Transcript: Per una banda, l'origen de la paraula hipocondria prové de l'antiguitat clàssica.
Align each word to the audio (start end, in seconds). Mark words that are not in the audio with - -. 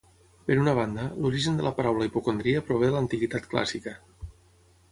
Per 0.45 0.55
una 0.61 0.71
banda, 0.79 1.03
l'origen 1.25 1.59
de 1.59 1.67
la 1.67 1.73
paraula 1.81 2.09
hipocondria 2.09 2.65
prové 2.71 2.91
de 2.91 2.97
l'antiguitat 2.99 3.49
clàssica. 3.53 3.97